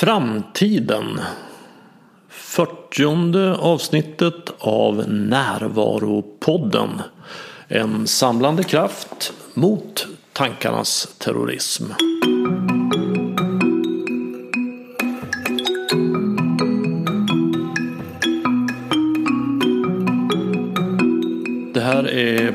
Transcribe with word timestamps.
Framtiden. 0.00 1.20
40 2.28 3.54
avsnittet 3.58 4.50
av 4.58 5.08
Närvaropodden. 5.08 7.02
En 7.68 8.06
samlande 8.06 8.64
kraft 8.64 9.32
mot 9.54 10.06
tankarnas 10.32 11.08
terrorism. 11.18 11.84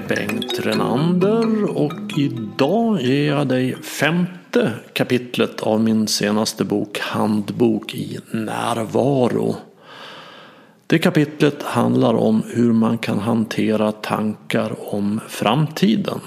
Bengt 0.07 0.59
Renander 0.59 1.77
och 1.77 2.17
idag 2.17 3.01
ger 3.01 3.27
jag 3.27 3.47
dig 3.47 3.75
femte 3.81 4.73
kapitlet 4.93 5.61
av 5.61 5.81
min 5.81 6.07
senaste 6.07 6.63
bok 6.63 6.99
Handbok 6.99 7.95
i 7.95 8.19
närvaro. 8.31 9.55
Det 10.87 10.99
kapitlet 10.99 11.63
handlar 11.63 12.13
om 12.13 12.43
hur 12.47 12.73
man 12.73 12.97
kan 12.97 13.19
hantera 13.19 13.91
tankar 13.91 14.93
om 14.93 15.19
framtiden. 15.27 16.19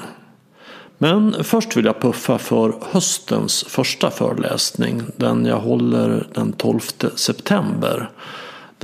Men 0.98 1.44
först 1.44 1.76
vill 1.76 1.84
jag 1.84 2.00
puffa 2.00 2.38
för 2.38 2.74
höstens 2.92 3.64
första 3.68 4.10
föreläsning, 4.10 5.02
den 5.16 5.46
jag 5.46 5.58
håller 5.58 6.26
den 6.34 6.52
12 6.52 6.80
september. 7.14 8.10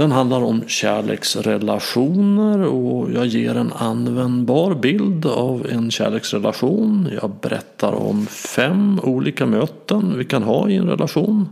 Den 0.00 0.12
handlar 0.12 0.42
om 0.42 0.64
kärleksrelationer 0.66 2.62
och 2.62 3.12
jag 3.12 3.26
ger 3.26 3.54
en 3.54 3.72
användbar 3.72 4.74
bild 4.74 5.26
av 5.26 5.66
en 5.70 5.90
kärleksrelation. 5.90 7.08
Jag 7.22 7.30
berättar 7.40 7.92
om 7.92 8.26
fem 8.26 9.00
olika 9.02 9.46
möten 9.46 10.18
vi 10.18 10.24
kan 10.24 10.42
ha 10.42 10.68
i 10.68 10.76
en 10.76 10.88
relation. 10.88 11.48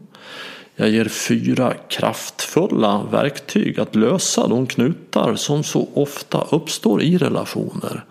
Jag 0.77 0.91
ger 0.91 1.05
fyra 1.05 1.75
kraftfulla 1.89 3.03
verktyg 3.11 3.81
att 3.81 3.95
lösa 3.95 4.47
de 4.47 4.67
knutar 4.67 5.35
som 5.35 5.65
så 5.65 5.89
ofta 5.95 6.45
uppstår 6.51 7.03
i 7.03 7.19
relationer. 7.19 8.05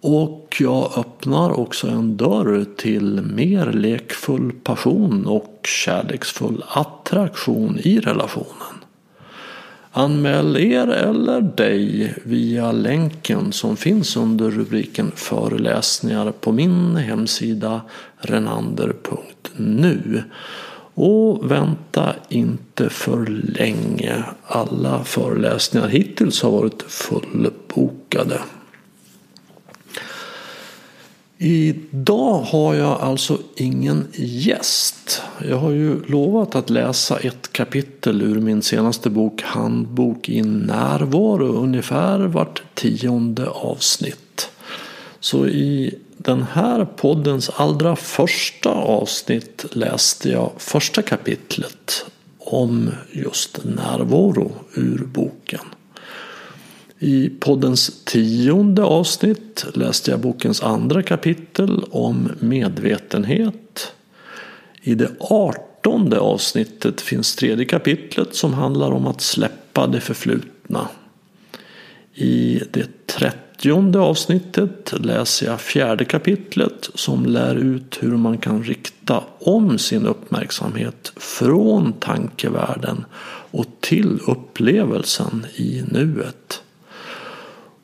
Och 0.00 0.56
jag 0.60 0.98
öppnar 0.98 1.60
också 1.60 1.88
en 1.88 2.16
dörr 2.16 2.66
till 2.76 3.22
mer 3.22 3.66
lekfull 3.72 4.52
passion 4.52 5.26
och 5.26 5.60
kärleksfull 5.84 6.64
attraktion 6.68 7.78
i 7.82 8.00
relationen. 8.00 8.85
Anmäl 9.98 10.56
er 10.56 10.88
eller 10.88 11.40
dig 11.40 12.14
via 12.24 12.72
länken 12.72 13.52
som 13.52 13.76
finns 13.76 14.16
under 14.16 14.50
rubriken 14.50 15.12
föreläsningar 15.14 16.32
på 16.40 16.52
min 16.52 16.96
hemsida 16.96 17.80
renander.nu. 18.18 20.22
Och 20.94 21.50
vänta 21.50 22.14
inte 22.28 22.90
för 22.90 23.26
länge. 23.58 24.24
Alla 24.46 25.04
föreläsningar 25.04 25.88
hittills 25.88 26.42
har 26.42 26.50
varit 26.50 26.82
fullbokade. 26.82 28.40
Idag 31.38 32.40
har 32.40 32.74
jag 32.74 33.00
alltså 33.00 33.38
ingen 33.56 34.08
gäst. 34.14 35.22
Jag 35.48 35.56
har 35.56 35.70
ju 35.70 36.04
lovat 36.04 36.54
att 36.54 36.70
läsa 36.70 37.18
ett 37.18 37.52
kapitel 37.52 38.22
ur 38.22 38.40
min 38.40 38.62
senaste 38.62 39.10
bok 39.10 39.42
Handbok 39.42 40.28
i 40.28 40.42
närvaro 40.42 41.46
ungefär 41.46 42.18
vart 42.18 42.62
tionde 42.74 43.48
avsnitt. 43.48 44.50
Så 45.20 45.46
i 45.46 45.94
den 46.16 46.42
här 46.42 46.84
poddens 46.84 47.50
allra 47.50 47.96
första 47.96 48.70
avsnitt 48.70 49.64
läste 49.70 50.30
jag 50.30 50.50
första 50.58 51.02
kapitlet 51.02 52.06
om 52.38 52.90
just 53.12 53.64
närvaro 53.64 54.52
ur 54.74 55.04
boken. 55.04 55.64
I 56.98 57.30
poddens 57.40 58.04
tionde 58.04 58.82
avsnitt 58.82 59.66
läste 59.74 60.10
jag 60.10 60.20
bokens 60.20 60.62
andra 60.62 61.02
kapitel 61.02 61.84
om 61.90 62.30
medvetenhet. 62.40 63.92
I 64.82 64.94
det 64.94 65.10
artonde 65.20 66.18
avsnittet 66.18 67.00
finns 67.00 67.36
tredje 67.36 67.64
kapitlet 67.64 68.34
som 68.34 68.54
handlar 68.54 68.90
om 68.90 69.06
att 69.06 69.20
släppa 69.20 69.86
det 69.86 70.00
förflutna. 70.00 70.88
I 72.14 72.62
det 72.70 73.06
trettionde 73.06 73.98
avsnittet 73.98 74.94
läser 75.00 75.46
jag 75.46 75.60
fjärde 75.60 76.04
kapitlet 76.04 76.90
som 76.94 77.26
lär 77.26 77.54
ut 77.54 77.98
hur 78.00 78.16
man 78.16 78.38
kan 78.38 78.62
rikta 78.62 79.24
om 79.38 79.78
sin 79.78 80.06
uppmärksamhet 80.06 81.12
från 81.16 81.92
tankevärlden 81.92 83.04
och 83.50 83.66
till 83.80 84.18
upplevelsen 84.26 85.46
i 85.56 85.82
nuet. 85.86 86.62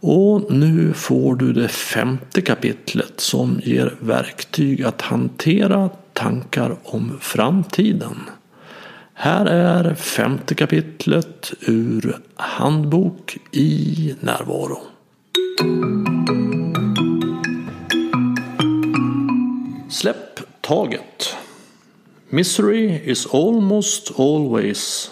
Och 0.04 0.52
nu 0.52 0.92
får 0.92 1.36
du 1.36 1.52
det 1.52 1.68
femte 1.68 2.40
kapitlet 2.40 3.20
som 3.20 3.60
ger 3.64 3.94
verktyg 4.00 4.82
att 4.82 5.02
hantera 5.02 5.90
tankar 6.12 6.76
om 6.82 7.18
framtiden. 7.20 8.16
Här 9.14 9.46
är 9.46 9.94
femte 9.94 10.54
kapitlet 10.54 11.52
ur 11.60 12.18
Handbok 12.34 13.36
i 13.52 14.14
närvaro. 14.20 14.78
Släpp 19.90 20.40
taget. 20.60 21.36
Misery 22.28 23.00
is 23.04 23.26
almost 23.26 24.20
always 24.20 25.10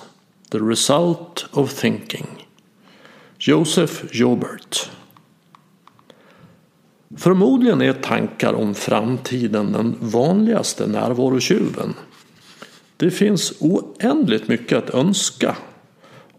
the 0.50 0.58
result 0.58 1.46
of 1.52 1.74
thinking. 1.74 2.39
Joseph 3.42 4.04
Joubert 4.12 4.90
Förmodligen 7.16 7.82
är 7.82 7.92
tankar 7.92 8.52
om 8.52 8.74
framtiden 8.74 9.72
den 9.72 9.96
vanligaste 10.00 10.86
närvarotjuven. 10.86 11.94
Det 12.96 13.10
finns 13.10 13.52
oändligt 13.60 14.48
mycket 14.48 14.78
att 14.78 14.94
önska. 14.94 15.56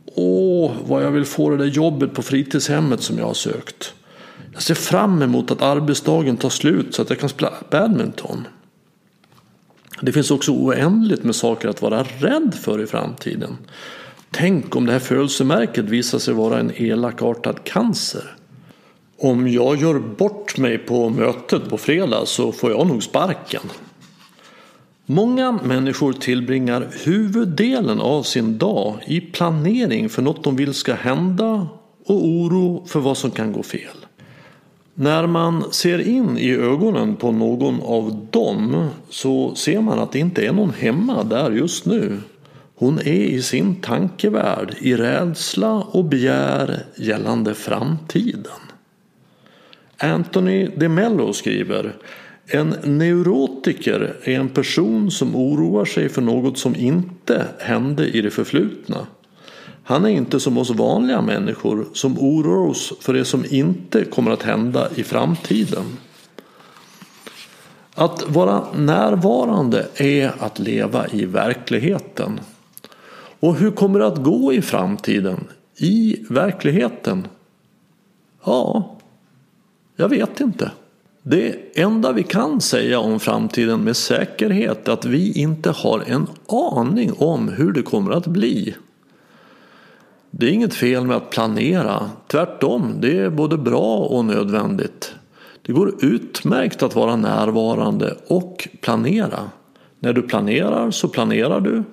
Åh, 0.05 0.71
vad 0.85 1.03
jag 1.03 1.11
vill 1.11 1.25
få 1.25 1.49
det 1.49 1.57
där 1.57 1.65
jobbet 1.65 2.13
på 2.13 2.21
fritidshemmet 2.21 3.01
som 3.01 3.17
jag 3.17 3.25
har 3.25 3.33
sökt. 3.33 3.93
Jag 4.53 4.61
ser 4.61 4.75
fram 4.75 5.21
emot 5.21 5.51
att 5.51 5.61
arbetsdagen 5.61 6.37
tar 6.37 6.49
slut 6.49 6.95
så 6.95 7.01
att 7.01 7.09
jag 7.09 7.19
kan 7.19 7.29
spela 7.29 7.53
badminton. 7.71 8.47
Det 10.01 10.11
finns 10.11 10.31
också 10.31 10.51
oändligt 10.51 11.23
med 11.23 11.35
saker 11.35 11.67
att 11.67 11.81
vara 11.81 12.03
rädd 12.03 12.53
för 12.61 12.81
i 12.81 12.87
framtiden. 12.87 13.57
Tänk 14.33 14.75
om 14.75 14.85
det 14.85 14.91
här 14.91 14.99
födelsemärket 14.99 15.85
visar 15.85 16.19
sig 16.19 16.33
vara 16.33 16.59
en 16.59 16.71
elakartad 16.75 17.63
cancer. 17.63 18.35
Om 19.19 19.47
jag 19.47 19.77
gör 19.77 19.99
bort 19.99 20.57
mig 20.57 20.77
på 20.77 21.09
mötet 21.09 21.69
på 21.69 21.77
fredag 21.77 22.25
så 22.25 22.51
får 22.51 22.71
jag 22.71 22.87
nog 22.87 23.03
sparken. 23.03 23.61
Många 25.05 25.51
människor 25.51 26.13
tillbringar 26.13 26.87
huvuddelen 27.03 28.01
av 28.01 28.23
sin 28.23 28.57
dag 28.57 28.95
i 29.07 29.21
planering 29.21 30.09
för 30.09 30.21
något 30.21 30.43
de 30.43 30.55
vill 30.55 30.73
ska 30.73 30.93
hända 30.93 31.67
och 32.05 32.25
oro 32.25 32.85
för 32.87 32.99
vad 32.99 33.17
som 33.17 33.31
kan 33.31 33.53
gå 33.53 33.63
fel. 33.63 34.05
När 34.93 35.27
man 35.27 35.63
ser 35.71 35.99
in 36.07 36.37
i 36.37 36.51
ögonen 36.51 37.15
på 37.15 37.31
någon 37.31 37.81
av 37.81 38.27
dem 38.31 38.87
så 39.09 39.55
ser 39.55 39.81
man 39.81 39.99
att 39.99 40.11
det 40.11 40.19
inte 40.19 40.45
är 40.45 40.53
någon 40.53 40.73
hemma 40.73 41.23
där 41.23 41.51
just 41.51 41.85
nu. 41.85 42.17
Hon 42.81 42.99
är 42.99 43.23
i 43.23 43.41
sin 43.41 43.75
tankevärld 43.75 44.75
i 44.79 44.95
rädsla 44.95 45.73
och 45.73 46.05
begär 46.05 46.83
gällande 46.95 47.53
framtiden. 47.53 48.61
Anthony 49.97 50.67
DeMello 50.67 51.33
skriver 51.33 51.95
En 52.45 52.75
neurotiker 52.83 54.15
är 54.23 54.39
en 54.39 54.49
person 54.49 55.11
som 55.11 55.35
oroar 55.35 55.85
sig 55.85 56.09
för 56.09 56.21
något 56.21 56.57
som 56.57 56.75
inte 56.75 57.45
hände 57.59 58.07
i 58.07 58.21
det 58.21 58.31
förflutna. 58.31 59.07
Han 59.83 60.05
är 60.05 60.09
inte 60.09 60.39
som 60.39 60.57
oss 60.57 60.69
vanliga 60.69 61.21
människor 61.21 61.85
som 61.93 62.19
oroar 62.19 62.69
oss 62.69 62.93
för 62.99 63.13
det 63.13 63.25
som 63.25 63.45
inte 63.49 64.05
kommer 64.05 64.31
att 64.31 64.43
hända 64.43 64.89
i 64.95 65.03
framtiden. 65.03 65.85
Att 67.95 68.23
vara 68.27 68.63
närvarande 68.75 69.87
är 69.95 70.31
att 70.39 70.59
leva 70.59 71.07
i 71.07 71.25
verkligheten. 71.25 72.39
Och 73.41 73.55
hur 73.55 73.71
kommer 73.71 73.99
det 73.99 74.07
att 74.07 74.23
gå 74.23 74.53
i 74.53 74.61
framtiden? 74.61 75.47
I 75.77 76.25
verkligheten? 76.29 77.27
Ja, 78.45 78.95
jag 79.95 80.09
vet 80.09 80.39
inte. 80.39 80.71
Det 81.23 81.79
enda 81.79 82.11
vi 82.11 82.23
kan 82.23 82.61
säga 82.61 82.99
om 82.99 83.19
framtiden 83.19 83.83
med 83.83 83.95
säkerhet 83.95 84.87
är 84.87 84.91
att 84.93 85.05
vi 85.05 85.31
inte 85.31 85.71
har 85.71 86.03
en 86.07 86.27
aning 86.47 87.13
om 87.17 87.49
hur 87.49 87.71
det 87.71 87.81
kommer 87.81 88.11
att 88.11 88.27
bli. 88.27 88.75
Det 90.31 90.45
är 90.45 90.51
inget 90.51 90.73
fel 90.73 91.05
med 91.05 91.17
att 91.17 91.29
planera. 91.29 92.09
Tvärtom, 92.27 92.95
det 92.99 93.17
är 93.17 93.29
både 93.29 93.57
bra 93.57 93.97
och 93.97 94.25
nödvändigt. 94.25 95.15
Det 95.61 95.73
går 95.73 95.93
utmärkt 96.05 96.83
att 96.83 96.95
vara 96.95 97.15
närvarande 97.15 98.17
och 98.27 98.67
planera. 98.81 99.49
När 99.99 100.13
du 100.13 100.21
planerar 100.21 100.91
så 100.91 101.07
planerar 101.07 101.61
du 101.61 101.83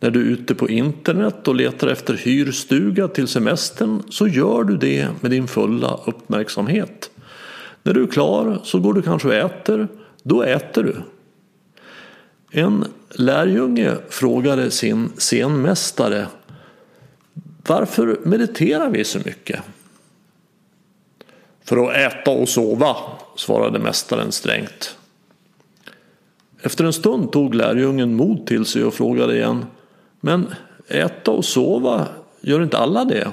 när 0.00 0.10
du 0.10 0.20
är 0.20 0.24
ute 0.24 0.54
på 0.54 0.68
internet 0.68 1.48
och 1.48 1.54
letar 1.54 1.88
efter 1.88 2.14
hyrstuga 2.14 3.08
till 3.08 3.28
semestern 3.28 4.02
så 4.10 4.26
gör 4.26 4.64
du 4.64 4.76
det 4.76 5.08
med 5.20 5.30
din 5.30 5.48
fulla 5.48 6.00
uppmärksamhet. 6.06 7.10
När 7.82 7.94
du 7.94 8.02
är 8.02 8.06
klar 8.06 8.60
så 8.64 8.78
går 8.78 8.94
du 8.94 9.02
kanske 9.02 9.28
och 9.28 9.34
äter. 9.34 9.88
Då 10.22 10.42
äter 10.42 10.82
du. 10.82 10.96
En 12.50 12.84
lärjunge 13.10 13.94
frågade 14.08 14.70
sin 14.70 15.12
scenmästare 15.16 16.26
Varför 17.66 18.20
mediterar 18.24 18.90
vi 18.90 19.04
så 19.04 19.18
mycket? 19.18 19.60
För 21.64 21.76
att 21.76 21.96
äta 21.96 22.30
och 22.30 22.48
sova, 22.48 22.96
svarade 23.36 23.78
mästaren 23.78 24.32
strängt. 24.32 24.96
Efter 26.62 26.84
en 26.84 26.92
stund 26.92 27.32
tog 27.32 27.54
lärjungen 27.54 28.14
mod 28.14 28.46
till 28.46 28.64
sig 28.64 28.84
och 28.84 28.94
frågade 28.94 29.36
igen 29.36 29.64
men 30.20 30.54
äta 30.88 31.30
och 31.30 31.44
sova, 31.44 32.08
gör 32.40 32.62
inte 32.62 32.78
alla 32.78 33.04
det? 33.04 33.32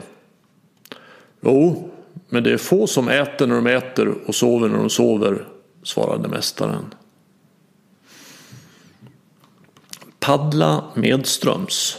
Jo, 1.42 1.90
men 2.30 2.44
det 2.44 2.52
är 2.54 2.58
få 2.58 2.88
som 2.88 3.10
äter 3.10 3.48
när 3.48 3.56
de 3.56 3.68
äter 3.68 4.16
och 4.26 4.36
sover 4.36 4.70
när 4.70 4.78
de 4.78 4.90
sover, 4.90 5.48
svarade 5.84 6.28
mästaren. 6.28 6.94
Paddla 10.20 10.84
medströms. 10.94 11.98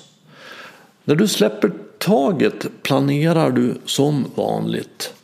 När 1.04 1.14
du 1.14 1.28
släpper 1.28 1.72
taget 1.98 2.82
planerar 2.82 3.50
du 3.50 3.74
som 3.84 4.24
vanligt. 4.34 5.14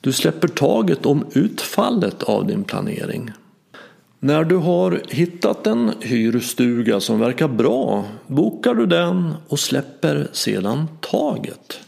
Du 0.00 0.12
släpper 0.12 0.48
taget 0.48 1.06
om 1.06 1.26
utfallet 1.32 2.22
av 2.22 2.46
din 2.46 2.64
planering. 2.64 3.30
När 4.26 4.44
du 4.44 4.56
har 4.56 5.00
hittat 5.08 5.66
en 5.66 5.92
hyrstuga 6.00 7.00
som 7.00 7.20
verkar 7.20 7.48
bra 7.48 8.04
bokar 8.26 8.74
du 8.74 8.86
den 8.86 9.34
och 9.48 9.58
släpper 9.58 10.28
sedan 10.32 10.88
taget. 11.00 11.80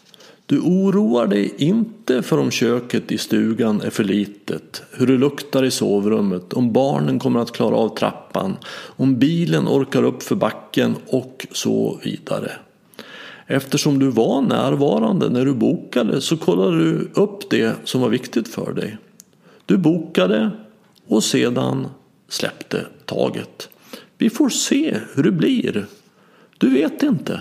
Du 0.46 0.58
oroar 0.58 1.26
dig 1.26 1.55
inte 1.56 2.23
för 2.23 2.38
om 2.38 2.50
köket 2.50 3.12
i 3.12 3.19
stugan 3.19 3.81
är 3.81 3.90
för 3.90 4.05
litet, 4.05 4.82
hur 4.93 5.06
det 5.06 5.17
luktar 5.17 5.64
i 5.64 5.70
sovrummet, 5.70 6.52
om 6.52 6.73
barnen 6.73 7.19
kommer 7.19 7.40
att 7.40 7.52
klara 7.52 7.76
av 7.76 7.96
trappan, 7.96 8.56
om 8.96 9.19
bilen 9.19 9.69
orkar 9.69 10.02
upp 10.02 10.23
för 10.23 10.37
backen 10.37 10.96
och 11.06 11.46
så 11.52 12.00
vidare. 12.05 12.52
Eftersom 13.46 13.99
du 13.99 14.11
var 14.11 14.43
närvarande 14.43 15.29
när 15.29 15.44
du 15.44 15.55
bokade 15.55 16.20
så 16.20 16.37
kollade 16.37 16.79
du 16.79 17.11
upp 17.14 17.50
det 17.50 17.75
som 17.84 18.00
var 18.00 18.08
viktigt 18.08 18.49
för 18.49 18.73
dig. 18.73 18.96
Du 19.67 19.76
bokade 19.76 20.50
och 21.08 21.25
sedan 21.25 21.88
släppte 22.29 22.87
taget. 23.05 23.69
Vi 24.19 24.31
får 24.31 24.49
se 24.49 25.01
hur 25.15 25.23
det 25.23 25.33
blir. 25.33 25.87
Du 26.59 26.71
vet 26.71 27.03
inte. 27.03 27.41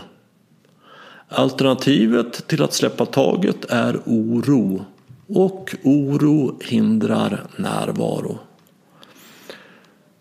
Alternativet 1.29 2.47
till 2.47 2.63
att 2.63 2.73
släppa 2.73 3.05
taget 3.05 3.65
är 3.65 3.99
oro 4.05 4.85
och 5.27 5.75
oro 5.83 6.59
hindrar 6.63 7.47
närvaro. 7.55 8.39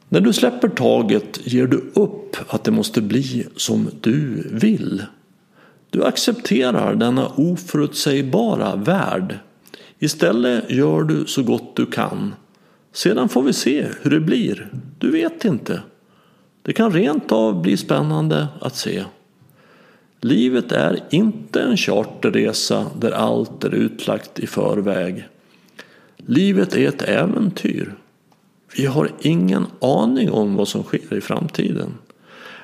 När 0.09 0.21
du 0.21 0.33
släpper 0.33 0.69
taget 0.69 1.47
ger 1.47 1.67
du 1.67 1.91
upp 1.95 2.37
att 2.49 2.65
det 2.65 2.71
måste 2.71 3.01
bli 3.01 3.47
som 3.57 3.91
du 4.01 4.49
vill. 4.53 5.03
Du 5.91 6.05
accepterar 6.05 6.95
denna 6.95 7.29
oförutsägbara 7.29 8.77
värld. 8.77 9.39
Istället 9.99 10.71
gör 10.71 11.03
du 11.03 11.27
så 11.27 11.43
gott 11.43 11.77
du 11.77 11.87
kan. 11.87 12.35
Sedan 12.97 13.29
får 13.29 13.43
vi 13.43 13.53
se 13.53 13.87
hur 14.03 14.11
det 14.11 14.21
blir. 14.21 14.69
Du 14.99 15.11
vet 15.11 15.45
inte. 15.45 15.83
Det 16.63 16.73
kan 16.73 16.93
rent 16.93 17.33
av 17.33 17.63
bli 17.63 17.77
spännande 17.77 18.47
att 18.61 18.77
se. 18.77 19.05
Livet 20.21 20.73
är 20.73 21.05
inte 21.11 21.61
en 21.61 21.77
charterresa 21.77 22.87
där 23.01 23.11
allt 23.11 23.65
är 23.65 23.75
utlagt 23.75 24.39
i 24.39 24.47
förväg. 24.47 25.29
Livet 26.17 26.77
är 26.77 26.89
ett 26.89 27.03
äventyr. 27.03 27.95
Vi 28.77 28.87
har 28.87 29.11
ingen 29.21 29.67
aning 29.81 30.31
om 30.31 30.57
vad 30.57 30.69
som 30.69 30.83
sker 30.83 31.15
i 31.15 31.21
framtiden. 31.21 31.95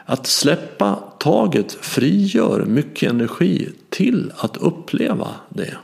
Att 0.04 0.26
släppa 0.26 0.98
taget 1.18 1.72
frigör 1.72 2.64
mycket 2.64 3.10
energi 3.10 3.68
till 3.90 4.32
att 4.36 4.56
uppleva 4.56 5.28
det. 5.48 5.76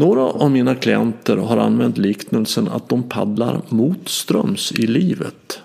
Några 0.00 0.22
av 0.22 0.50
mina 0.50 0.74
klienter 0.74 1.36
har 1.36 1.56
använt 1.56 1.98
liknelsen 1.98 2.68
att 2.68 2.88
de 2.88 3.02
paddlar 3.02 3.62
motströms 3.68 4.72
i 4.72 4.86
livet. 4.86 5.60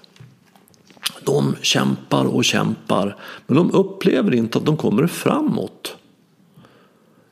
De 1.23 1.55
kämpar 1.61 2.25
och 2.25 2.45
kämpar 2.45 3.17
men 3.47 3.57
de 3.57 3.71
upplever 3.71 4.33
inte 4.33 4.57
att 4.57 4.65
de 4.65 4.77
kommer 4.77 5.07
framåt. 5.07 5.97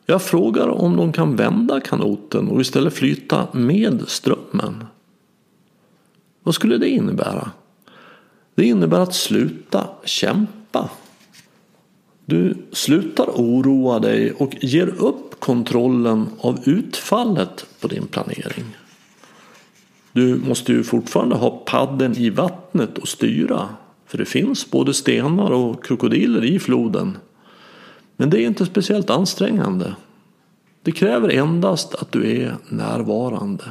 Jag 0.05 0.21
frågar 0.21 0.67
om 0.67 0.95
de 0.95 1.13
kan 1.13 1.35
vända 1.35 1.79
kanoten 1.79 2.47
och 2.47 2.61
istället 2.61 2.93
flyta 2.93 3.47
med 3.51 4.03
strömmen. 4.07 4.85
Vad 6.43 6.55
skulle 6.55 6.77
det 6.77 6.89
innebära? 6.89 7.51
Det 8.55 8.65
innebär 8.65 8.99
att 8.99 9.15
sluta 9.15 9.87
kämpa. 10.03 10.89
Du 12.25 12.57
slutar 12.71 13.25
oroa 13.25 13.99
dig 13.99 14.33
och 14.33 14.55
ger 14.61 14.87
upp 14.87 15.39
kontrollen 15.39 16.27
av 16.39 16.59
utfallet 16.65 17.65
på 17.81 17.87
din 17.87 18.07
planering. 18.07 18.77
Du 20.11 20.35
måste 20.35 20.71
ju 20.71 20.83
fortfarande 20.83 21.35
ha 21.35 21.63
padden 21.65 22.17
i 22.17 22.29
vattnet 22.29 22.97
och 22.97 23.07
styra. 23.07 23.69
För 24.05 24.17
det 24.17 24.25
finns 24.25 24.71
både 24.71 24.93
stenar 24.93 25.51
och 25.51 25.85
krokodiler 25.85 26.45
i 26.45 26.59
floden. 26.59 27.17
Men 28.17 28.29
det 28.29 28.43
är 28.43 28.47
inte 28.47 28.65
speciellt 28.65 29.09
ansträngande. 29.09 29.95
Det 30.81 30.91
kräver 30.91 31.29
endast 31.29 31.95
att 31.95 32.11
du 32.11 32.31
är 32.31 32.55
närvarande. 32.69 33.63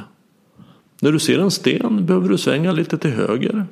När 0.99 1.11
du 1.11 1.19
ser 1.19 1.39
en 1.39 1.51
sten 1.51 2.05
behöver 2.05 2.29
du 2.29 2.37
svänga 2.37 2.71
lite 2.71 2.97
till 2.97 3.11
höger 3.11 3.67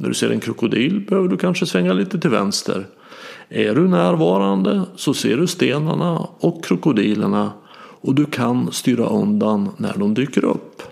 när 0.00 0.08
du 0.08 0.14
ser 0.14 0.30
en 0.30 0.40
krokodil 0.40 1.00
behöver 1.00 1.28
du 1.28 1.36
kanske 1.36 1.66
svänga 1.66 1.92
lite 1.92 2.18
till 2.18 2.30
vänster. 2.30 2.86
Är 3.52 3.74
du 3.74 3.88
närvarande 3.88 4.82
så 4.96 5.14
ser 5.14 5.36
du 5.36 5.46
stenarna 5.46 6.26
och 6.38 6.64
krokodilerna 6.64 7.52
och 8.00 8.14
du 8.14 8.26
kan 8.26 8.72
styra 8.72 9.06
undan 9.06 9.68
när 9.76 9.94
de 9.98 10.14
dyker 10.14 10.44
upp. 10.44 10.82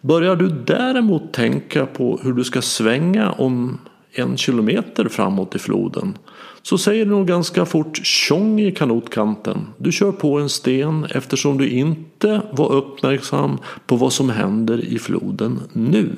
Börjar 0.00 0.36
du 0.36 0.48
däremot 0.48 1.32
tänka 1.32 1.86
på 1.86 2.20
hur 2.22 2.32
du 2.32 2.44
ska 2.44 2.62
svänga 2.62 3.30
om 3.30 3.78
en 4.12 4.36
kilometer 4.36 5.08
framåt 5.08 5.54
i 5.54 5.58
floden 5.58 6.18
så 6.62 6.78
säger 6.78 7.04
du 7.04 7.10
nog 7.10 7.26
ganska 7.26 7.66
fort 7.66 8.00
tjong 8.02 8.60
i 8.60 8.72
kanotkanten. 8.72 9.66
Du 9.78 9.92
kör 9.92 10.12
på 10.12 10.38
en 10.38 10.48
sten 10.48 11.04
eftersom 11.04 11.58
du 11.58 11.70
inte 11.70 12.42
var 12.52 12.72
uppmärksam 12.72 13.58
på 13.86 13.96
vad 13.96 14.12
som 14.12 14.30
händer 14.30 14.84
i 14.84 14.98
floden 14.98 15.60
nu. 15.72 16.10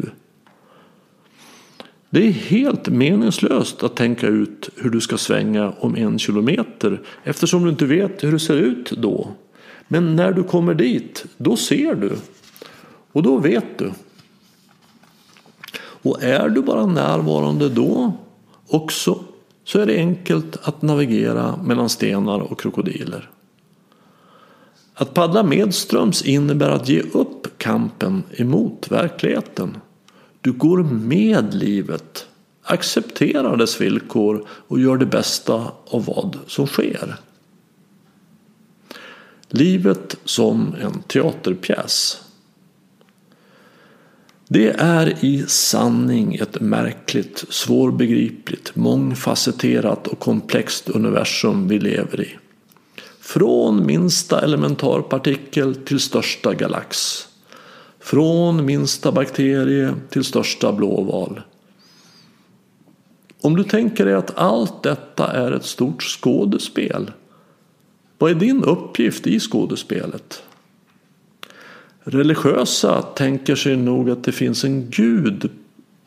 Det 2.10 2.26
är 2.26 2.32
helt 2.32 2.88
meningslöst 2.88 3.82
att 3.82 3.96
tänka 3.96 4.26
ut 4.26 4.68
hur 4.76 4.90
du 4.90 5.00
ska 5.00 5.18
svänga 5.18 5.72
om 5.80 5.96
en 5.96 6.18
kilometer 6.18 7.00
eftersom 7.24 7.64
du 7.64 7.70
inte 7.70 7.86
vet 7.86 8.24
hur 8.24 8.32
det 8.32 8.38
ser 8.38 8.56
ut 8.56 8.90
då. 8.90 9.28
Men 9.88 10.16
när 10.16 10.32
du 10.32 10.42
kommer 10.42 10.74
dit, 10.74 11.24
då 11.36 11.56
ser 11.56 11.94
du. 11.94 12.16
Och 13.12 13.22
då 13.22 13.36
vet 13.36 13.78
du. 13.78 13.92
Och 16.02 16.22
är 16.22 16.48
du 16.48 16.62
bara 16.62 16.86
närvarande 16.86 17.68
då 17.68 18.12
också 18.66 19.24
så 19.64 19.78
är 19.78 19.86
det 19.86 19.96
enkelt 19.96 20.56
att 20.62 20.82
navigera 20.82 21.56
mellan 21.56 21.88
stenar 21.88 22.40
och 22.40 22.60
krokodiler. 22.60 23.30
Att 24.94 25.14
paddla 25.14 25.42
medströms 25.42 26.22
innebär 26.22 26.70
att 26.70 26.88
ge 26.88 27.00
upp 27.00 27.58
kampen 27.58 28.22
emot 28.30 28.90
verkligheten. 28.90 29.76
Du 30.40 30.52
går 30.52 30.82
med 30.82 31.54
livet, 31.54 32.26
accepterar 32.62 33.56
dess 33.56 33.80
villkor 33.80 34.46
och 34.48 34.80
gör 34.80 34.96
det 34.96 35.06
bästa 35.06 35.72
av 35.86 36.04
vad 36.04 36.38
som 36.46 36.66
sker. 36.66 37.16
Livet 39.48 40.16
som 40.24 40.74
en 40.80 41.02
teaterpjäs. 41.02 42.22
Det 44.48 44.68
är 44.78 45.24
i 45.24 45.44
sanning 45.46 46.34
ett 46.34 46.60
märkligt, 46.60 47.44
svårbegripligt, 47.48 48.76
mångfacetterat 48.76 50.06
och 50.06 50.18
komplext 50.18 50.88
universum 50.88 51.68
vi 51.68 51.78
lever 51.78 52.20
i. 52.20 52.38
Från 53.20 53.86
minsta 53.86 54.40
elementarpartikel 54.40 55.74
till 55.74 56.00
största 56.00 56.54
galax. 56.54 57.24
Från 58.08 58.64
minsta 58.64 59.12
bakterie 59.12 59.94
till 60.10 60.24
största 60.24 60.72
blåval. 60.72 61.40
Om 63.40 63.56
du 63.56 63.64
tänker 63.64 64.04
dig 64.04 64.14
att 64.14 64.38
allt 64.38 64.82
detta 64.82 65.32
är 65.32 65.52
ett 65.52 65.64
stort 65.64 66.02
skådespel. 66.02 67.10
Vad 68.18 68.30
är 68.30 68.34
din 68.34 68.64
uppgift 68.64 69.26
i 69.26 69.40
skådespelet? 69.40 70.42
Religiösa 72.00 73.02
tänker 73.02 73.54
sig 73.54 73.76
nog 73.76 74.10
att 74.10 74.24
det 74.24 74.32
finns 74.32 74.64
en 74.64 74.90
gud 74.90 75.50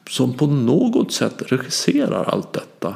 som 0.10 0.34
på 0.34 0.48
något 0.48 1.12
sätt 1.12 1.51
regisserar 1.51 2.24
allt 2.24 2.53
detta. 2.53 2.96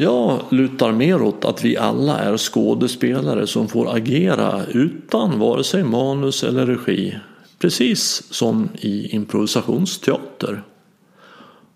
Jag 0.00 0.40
lutar 0.48 0.92
mer 0.92 1.22
åt 1.22 1.44
att 1.44 1.64
vi 1.64 1.76
alla 1.76 2.18
är 2.18 2.36
skådespelare 2.36 3.46
som 3.46 3.68
får 3.68 3.96
agera 3.96 4.66
utan 4.66 5.38
vare 5.38 5.64
sig 5.64 5.84
manus 5.84 6.44
eller 6.44 6.66
regi. 6.66 7.18
Precis 7.58 8.22
som 8.30 8.68
i 8.80 9.14
improvisationsteater. 9.14 10.62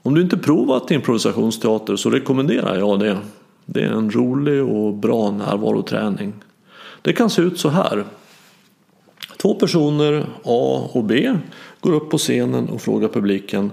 Om 0.02 0.14
du 0.14 0.22
inte 0.22 0.36
provat 0.36 0.90
improvisationsteater 0.90 1.96
så 1.96 2.10
rekommenderar 2.10 2.78
jag 2.78 3.00
det. 3.00 3.18
Det 3.66 3.80
är 3.80 3.90
en 3.90 4.10
rolig 4.10 4.62
och 4.62 4.94
bra 4.94 5.30
närvaroträning. 5.30 6.32
Det 7.02 7.12
kan 7.12 7.30
se 7.30 7.42
ut 7.42 7.58
så 7.58 7.68
här. 7.68 8.04
Två 9.36 9.54
personer, 9.54 10.26
A 10.44 10.88
och 10.92 11.04
B, 11.04 11.32
går 11.80 11.92
upp 11.92 12.10
på 12.10 12.18
scenen 12.18 12.68
och 12.68 12.82
frågar 12.82 13.08
publiken 13.08 13.70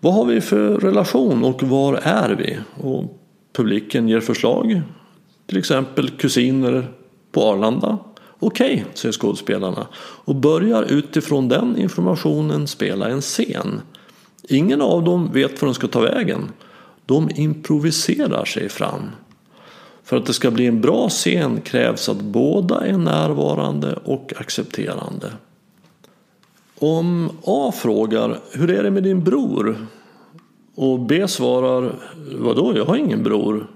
Vad 0.00 0.14
har 0.14 0.24
vi 0.24 0.40
för 0.40 0.78
relation 0.78 1.44
och 1.44 1.62
var 1.62 1.94
är 2.02 2.30
vi? 2.30 2.58
Och 2.82 3.20
publiken 3.54 4.08
ger 4.08 4.20
förslag. 4.20 4.82
Till 5.46 5.58
exempel 5.58 6.10
kusiner 6.10 6.88
på 7.32 7.42
Arlanda. 7.42 7.98
Okej, 8.38 8.74
okay, 8.74 8.84
säger 8.94 9.12
skådespelarna 9.12 9.86
och 9.96 10.34
börjar 10.34 10.82
utifrån 10.82 11.48
den 11.48 11.78
informationen 11.78 12.66
spela 12.66 13.08
en 13.08 13.20
scen. 13.20 13.80
Ingen 14.48 14.82
av 14.82 15.04
dem 15.04 15.32
vet 15.32 15.62
var 15.62 15.66
de 15.66 15.74
ska 15.74 15.88
ta 15.88 16.00
vägen. 16.00 16.40
De 17.06 17.30
improviserar 17.34 18.44
sig 18.44 18.68
fram. 18.68 19.02
För 20.04 20.16
att 20.16 20.26
det 20.26 20.32
ska 20.32 20.50
bli 20.50 20.66
en 20.66 20.80
bra 20.80 21.08
scen 21.08 21.60
krävs 21.60 22.08
att 22.08 22.20
båda 22.20 22.86
är 22.86 22.98
närvarande 22.98 23.98
och 24.04 24.32
accepterande. 24.36 25.32
Om 26.78 27.30
A 27.44 27.72
frågar 27.76 28.38
Hur 28.52 28.70
är 28.70 28.82
det 28.82 28.90
med 28.90 29.02
din 29.02 29.24
bror? 29.24 29.86
Och 30.74 31.00
B 31.00 31.28
svarar 31.28 31.92
Vadå, 32.32 32.76
jag 32.76 32.84
har 32.84 32.96
ingen 32.96 33.22
bror. 33.22 33.66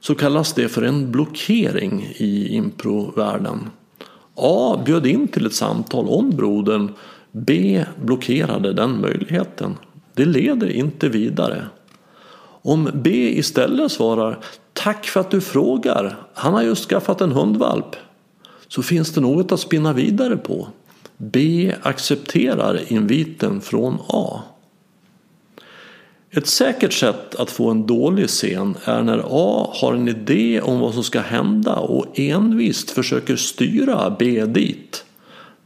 Så 0.00 0.14
kallas 0.14 0.52
det 0.52 0.68
för 0.68 0.82
en 0.82 1.12
blockering 1.12 2.14
i 2.16 2.48
improvärlden. 2.48 3.70
A 4.34 4.82
bjöd 4.84 5.06
in 5.06 5.28
till 5.28 5.46
ett 5.46 5.54
samtal 5.54 6.08
om 6.08 6.30
brodern. 6.30 6.92
B 7.32 7.84
blockerade 8.02 8.72
den 8.72 9.00
möjligheten. 9.00 9.76
Det 10.14 10.24
leder 10.24 10.70
inte 10.70 11.08
vidare. 11.08 11.66
Om 12.62 12.90
B 12.94 13.10
istället 13.38 13.92
svarar 13.92 14.38
Tack 14.72 15.06
för 15.06 15.20
att 15.20 15.30
du 15.30 15.40
frågar. 15.40 16.16
Han 16.34 16.54
har 16.54 16.62
just 16.62 16.88
skaffat 16.88 17.20
en 17.20 17.32
hundvalp. 17.32 17.96
Så 18.68 18.82
finns 18.82 19.12
det 19.12 19.20
något 19.20 19.52
att 19.52 19.60
spinna 19.60 19.92
vidare 19.92 20.36
på. 20.36 20.68
B 21.16 21.72
accepterar 21.82 22.92
inviten 22.92 23.60
från 23.60 23.98
A. 24.08 24.40
Ett 26.32 26.46
säkert 26.46 26.92
sätt 26.92 27.34
att 27.34 27.50
få 27.50 27.70
en 27.70 27.86
dålig 27.86 28.28
scen 28.28 28.76
är 28.84 29.02
när 29.02 29.24
A 29.30 29.70
har 29.74 29.94
en 29.94 30.08
idé 30.08 30.60
om 30.60 30.80
vad 30.80 30.94
som 30.94 31.04
ska 31.04 31.20
hända 31.20 31.74
och 31.74 32.18
envist 32.18 32.90
försöker 32.90 33.36
styra 33.36 34.16
B 34.18 34.44
dit. 34.46 35.04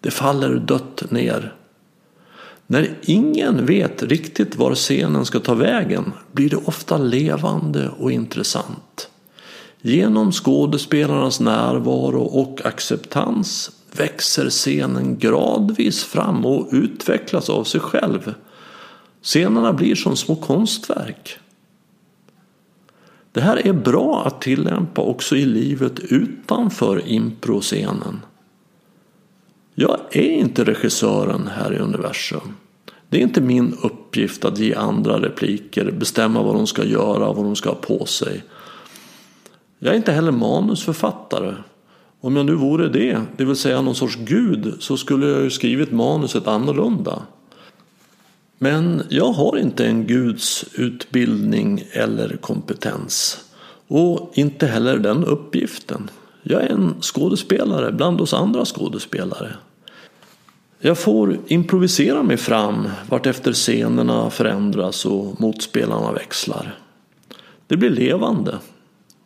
Det 0.01 0.11
faller 0.11 0.55
dött 0.55 1.11
ner. 1.11 1.55
När 2.67 2.99
ingen 3.03 3.67
vet 3.67 4.03
riktigt 4.03 4.57
var 4.57 4.75
scenen 4.75 5.27
ska 5.27 5.41
ta 5.41 5.55
vägen 5.55 6.13
blir 6.33 6.51
det 6.51 6.57
ofta 6.57 6.99
levande 6.99 7.91
och 7.99 8.13
intressant. 8.13 9.09
Genom 9.81 10.33
skådespelarnas 10.33 11.41
närvaro 11.41 12.23
och 12.23 12.67
acceptans 12.67 13.71
växer 13.97 14.51
scenen 14.51 15.19
gradvis 15.19 16.05
fram 16.05 16.47
och 16.47 16.69
utvecklas 16.73 17.51
av 17.51 17.65
sig 17.65 17.81
själv. 17.81 18.35
Scenerna 19.25 19.73
blir 19.73 19.95
som 19.95 20.17
små 20.17 20.37
konstverk. 20.37 21.39
Det 23.33 23.41
här 23.41 23.67
är 23.67 23.73
bra 23.73 24.23
att 24.27 24.41
tillämpa 24.41 25.03
också 25.03 25.37
i 25.37 25.45
livet 25.45 26.01
utanför 26.01 27.09
improscenen. 27.09 28.21
Jag 29.75 30.01
är 30.11 30.31
inte 30.31 30.65
regissören 30.65 31.49
här 31.57 31.75
i 31.75 31.79
universum. 31.79 32.55
Det 33.09 33.19
är 33.19 33.23
inte 33.23 33.41
min 33.41 33.77
uppgift 33.83 34.45
att 34.45 34.59
ge 34.59 34.75
andra 34.75 35.21
repliker, 35.21 35.91
bestämma 35.91 36.43
vad 36.43 36.55
de 36.55 36.67
ska 36.67 36.85
göra, 36.85 37.33
vad 37.33 37.45
de 37.45 37.57
ska 37.57 37.69
ha 37.69 37.77
på 37.77 38.07
sig. 38.07 38.45
Jag 39.79 39.93
är 39.93 39.97
inte 39.97 40.13
heller 40.13 40.33
manusförfattare. 40.33 41.55
Om 42.21 42.37
jag 42.37 42.47
nu 42.47 42.55
vore 42.55 42.89
det, 42.89 43.21
det 43.37 43.45
vill 43.45 43.57
säga 43.57 43.83
någon 43.83 43.95
sorts 43.95 44.17
gud, 44.17 44.75
så 44.79 44.97
skulle 44.97 45.27
jag 45.27 45.43
ju 45.43 45.51
skrivit 45.51 45.93
manuset 45.93 46.47
annorlunda. 46.47 47.23
Men 48.65 49.03
jag 49.09 49.33
har 49.33 49.59
inte 49.59 49.87
en 49.87 50.07
guds 50.07 50.65
utbildning 50.75 51.85
eller 51.93 52.37
kompetens. 52.37 53.45
Och 53.89 54.33
inte 54.35 54.67
heller 54.67 54.99
den 54.99 55.25
uppgiften. 55.25 56.11
Jag 56.43 56.63
är 56.63 56.69
en 56.69 56.95
skådespelare 57.01 57.93
bland 57.93 58.21
oss 58.21 58.35
andra 58.35 58.65
skådespelare. 58.65 59.57
Jag 60.79 60.99
får 60.99 61.39
improvisera 61.47 62.23
mig 62.23 62.37
fram 62.37 62.89
vartefter 63.11 63.53
scenerna 63.53 64.31
förändras 64.31 65.07
och 65.07 65.41
motspelarna 65.41 66.13
växlar. 66.13 66.79
Det 67.67 67.77
blir 67.77 67.91
levande. 67.91 68.59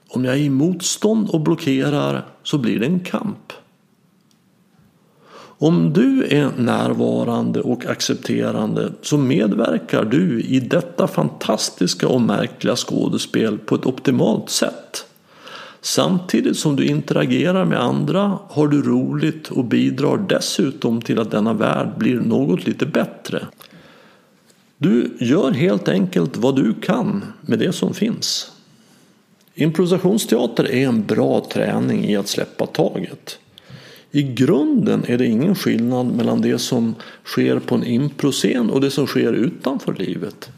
Om 0.09 0.25
jag 0.25 0.35
är 0.35 0.41
i 0.41 0.51
motstånd 0.51 1.31
och 1.31 1.41
blockerar 1.41 2.27
så 2.43 2.59
blir 2.59 2.79
det 2.79 2.87
en 2.87 3.01
kamp. 3.01 3.53
Om 5.61 5.93
du 5.93 6.25
är 6.25 6.51
närvarande 6.57 7.61
och 7.61 7.87
accepterande 7.87 8.93
så 9.03 9.19
medverkar 9.19 10.05
du 10.05 10.41
i 10.41 10.61
detta 10.61 11.07
fantastiska 11.07 12.09
och 12.09 12.21
märkliga 12.21 12.77
skådespel 12.77 13.59
på 13.59 13.75
ett 13.75 13.87
optimalt 13.87 14.51
sätt. 14.51 15.07
Samtidigt 15.81 16.57
som 16.57 16.77
du 16.77 16.87
interagerar 16.87 17.65
med 17.65 17.81
andra 17.81 18.39
har 18.49 18.69
du 18.69 18.83
roligt 18.83 19.49
och 19.49 19.65
bidrar 19.65 20.17
dessutom 20.29 21.03
till 21.03 21.19
att 21.19 21.31
denna 21.31 21.53
värld 21.53 21.89
blir 21.99 22.21
något 22.21 22.67
lite 22.67 22.87
bättre. 22.87 23.47
Du 24.77 25.17
gör 25.21 25.51
helt 25.51 25.89
enkelt 25.89 26.37
vad 26.37 26.57
du 26.57 26.75
kan 26.75 27.25
med 27.41 27.59
det 27.59 27.73
som 27.73 27.95
finns. 27.95 28.53
Improvisationsteater 29.55 30.71
är 30.71 30.89
en 30.89 31.05
bra 31.05 31.47
träning 31.53 32.05
i 32.05 32.17
att 32.17 32.29
släppa 32.29 32.67
taget. 32.67 33.39
I 34.11 34.23
grunden 34.23 35.05
är 35.07 35.19
det 35.19 35.27
ingen 35.27 35.55
skillnad 35.55 36.07
mellan 36.07 36.41
det 36.41 36.59
som 36.59 36.95
sker 37.25 37.59
på 37.59 37.75
en 37.75 37.85
improscen 37.85 38.71
och 38.71 38.81
det 38.81 38.91
som 38.91 39.07
sker 39.07 39.33
utanför 39.33 39.95
livet. 39.95 40.51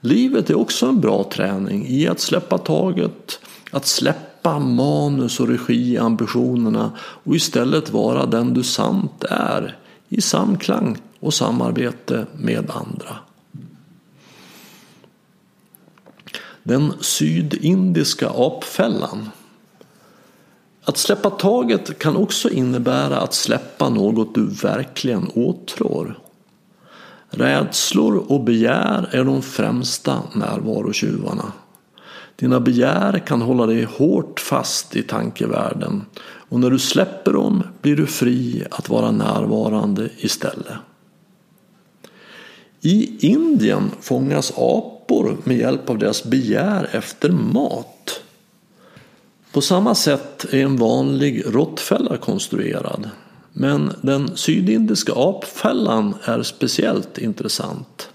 Livet 0.00 0.50
är 0.50 0.54
också 0.54 0.86
en 0.86 1.00
bra 1.00 1.30
träning 1.32 1.86
i 1.88 2.08
att 2.08 2.20
släppa 2.20 2.58
taget, 2.58 3.40
att 3.70 3.86
släppa 3.86 4.58
manus 4.58 5.40
och 5.40 5.48
regiambitionerna 5.48 6.92
och 6.98 7.36
istället 7.36 7.90
vara 7.90 8.26
den 8.26 8.54
du 8.54 8.62
sant 8.62 9.24
är 9.30 9.76
i 10.08 10.20
samklang 10.20 10.96
och 11.20 11.34
samarbete 11.34 12.26
med 12.36 12.70
andra. 12.70 13.16
Den 16.62 16.92
sydindiska 17.00 18.30
apfällan 18.36 19.28
att 20.84 20.98
släppa 20.98 21.30
taget 21.30 21.98
kan 21.98 22.16
också 22.16 22.50
innebära 22.50 23.20
att 23.20 23.34
släppa 23.34 23.88
något 23.88 24.34
du 24.34 24.46
verkligen 24.46 25.30
åtrår. 25.34 26.18
Rädslor 27.30 28.32
och 28.32 28.40
begär 28.40 29.08
är 29.10 29.24
de 29.24 29.42
främsta 29.42 30.22
närvarotjuvarna. 30.34 31.52
Dina 32.36 32.60
begär 32.60 33.18
kan 33.18 33.42
hålla 33.42 33.66
dig 33.66 33.84
hårt 33.84 34.40
fast 34.40 34.96
i 34.96 35.02
tankevärlden 35.02 36.04
och 36.48 36.60
när 36.60 36.70
du 36.70 36.78
släpper 36.78 37.32
dem 37.32 37.62
blir 37.82 37.96
du 37.96 38.06
fri 38.06 38.64
att 38.70 38.88
vara 38.88 39.10
närvarande 39.10 40.08
istället. 40.18 40.76
I 42.80 43.26
Indien 43.26 43.90
fångas 44.00 44.52
apor 44.56 45.36
med 45.44 45.56
hjälp 45.56 45.90
av 45.90 45.98
deras 45.98 46.24
begär 46.24 46.88
efter 46.92 47.30
mat. 47.30 48.01
På 49.52 49.60
samma 49.60 49.94
sätt 49.94 50.44
är 50.50 50.62
en 50.62 50.76
vanlig 50.76 51.42
råttfälla 51.46 52.16
konstruerad. 52.16 53.10
Men 53.52 53.92
den 54.00 54.36
sydindiska 54.36 55.12
apfällan 55.16 56.14
är 56.24 56.42
speciellt 56.42 57.18
intressant. 57.18 58.08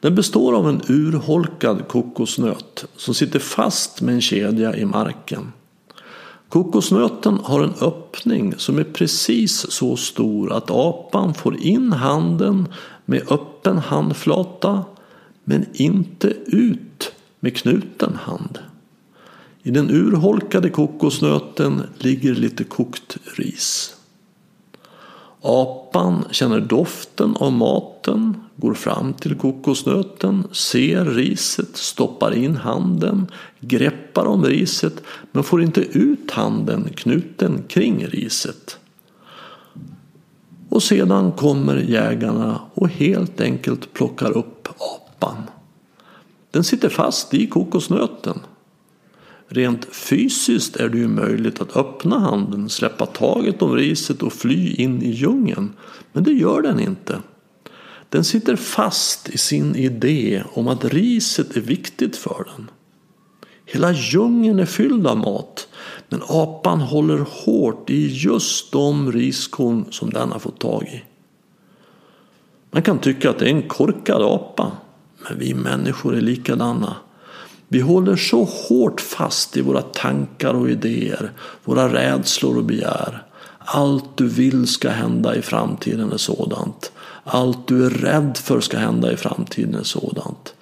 Den 0.00 0.14
består 0.14 0.56
av 0.56 0.68
en 0.68 0.80
urholkad 0.88 1.88
kokosnöt 1.88 2.84
som 2.96 3.14
sitter 3.14 3.38
fast 3.38 4.00
med 4.00 4.14
en 4.14 4.20
kedja 4.20 4.76
i 4.76 4.84
marken. 4.84 5.52
Kokosnöten 6.48 7.38
har 7.42 7.64
en 7.64 7.74
öppning 7.80 8.54
som 8.56 8.78
är 8.78 8.84
precis 8.84 9.70
så 9.70 9.96
stor 9.96 10.52
att 10.52 10.70
apan 10.70 11.34
får 11.34 11.62
in 11.62 11.92
handen 11.92 12.68
med 13.04 13.32
öppen 13.32 13.78
handflata 13.78 14.84
men 15.44 15.66
inte 15.72 16.28
ut 16.46 17.12
med 17.40 17.56
knuten 17.56 18.18
hand. 18.22 18.58
I 19.66 19.70
den 19.70 19.90
urholkade 19.90 20.70
kokosnöten 20.70 21.82
ligger 21.98 22.34
lite 22.34 22.64
kokt 22.64 23.16
ris. 23.36 23.96
Apan 25.40 26.24
känner 26.30 26.60
doften 26.60 27.36
av 27.36 27.52
maten, 27.52 28.36
går 28.56 28.74
fram 28.74 29.12
till 29.12 29.34
kokosnöten, 29.34 30.44
ser 30.52 31.04
riset, 31.04 31.76
stoppar 31.76 32.34
in 32.34 32.56
handen, 32.56 33.26
greppar 33.60 34.24
om 34.24 34.44
riset 34.44 35.02
men 35.32 35.44
får 35.44 35.62
inte 35.62 35.80
ut 35.80 36.30
handen 36.30 36.88
knuten 36.96 37.62
kring 37.68 38.06
riset. 38.06 38.78
Och 40.68 40.82
sedan 40.82 41.32
kommer 41.32 41.76
jägarna 41.76 42.60
och 42.74 42.88
helt 42.88 43.40
enkelt 43.40 43.92
plockar 43.92 44.36
upp 44.36 44.68
apan. 44.68 45.42
Den 46.50 46.64
sitter 46.64 46.88
fast 46.88 47.34
i 47.34 47.46
kokosnöten. 47.46 48.40
Rent 49.48 49.94
fysiskt 49.94 50.76
är 50.76 50.88
det 50.88 50.98
ju 50.98 51.08
möjligt 51.08 51.60
att 51.60 51.76
öppna 51.76 52.18
handen, 52.18 52.68
släppa 52.68 53.06
taget 53.06 53.62
om 53.62 53.74
riset 53.74 54.22
och 54.22 54.32
fly 54.32 54.74
in 54.74 55.02
i 55.02 55.10
djungeln. 55.10 55.72
Men 56.12 56.24
det 56.24 56.32
gör 56.32 56.62
den 56.62 56.80
inte. 56.80 57.20
Den 58.08 58.24
sitter 58.24 58.56
fast 58.56 59.28
i 59.28 59.38
sin 59.38 59.76
idé 59.76 60.42
om 60.52 60.68
att 60.68 60.84
riset 60.84 61.56
är 61.56 61.60
viktigt 61.60 62.16
för 62.16 62.48
den. 62.56 62.70
Hela 63.64 63.92
djungeln 63.92 64.58
är 64.58 64.66
fylld 64.66 65.06
av 65.06 65.16
mat. 65.18 65.68
Men 66.08 66.22
apan 66.28 66.80
håller 66.80 67.26
hårt 67.30 67.90
i 67.90 68.06
just 68.06 68.72
de 68.72 69.12
riskorn 69.12 69.84
som 69.90 70.10
den 70.10 70.32
har 70.32 70.38
fått 70.38 70.60
tag 70.60 70.82
i. 70.82 71.02
Man 72.70 72.82
kan 72.82 72.98
tycka 72.98 73.30
att 73.30 73.38
det 73.38 73.44
är 73.44 73.50
en 73.50 73.68
korkad 73.68 74.22
apa. 74.22 74.72
Men 75.28 75.38
vi 75.38 75.54
människor 75.54 76.16
är 76.16 76.20
likadana. 76.20 76.96
Vi 77.68 77.80
håller 77.80 78.16
så 78.16 78.44
hårt 78.44 79.00
fast 79.00 79.56
i 79.56 79.60
våra 79.60 79.82
tankar 79.82 80.54
och 80.54 80.70
idéer, 80.70 81.32
våra 81.64 81.92
rädslor 81.92 82.56
och 82.56 82.64
begär. 82.64 83.22
Allt 83.58 84.16
du 84.16 84.28
vill 84.28 84.66
ska 84.66 84.88
hända 84.88 85.36
i 85.36 85.42
framtiden 85.42 86.12
är 86.12 86.16
sådant. 86.16 86.92
Allt 87.24 87.68
du 87.68 87.86
är 87.86 87.90
rädd 87.90 88.36
för 88.36 88.60
ska 88.60 88.78
hända 88.78 89.12
i 89.12 89.16
framtiden 89.16 89.74
är 89.74 89.82
sådant. 89.82 90.54